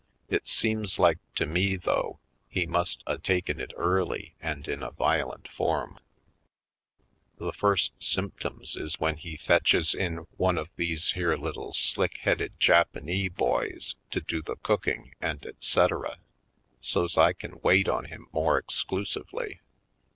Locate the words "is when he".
8.75-9.37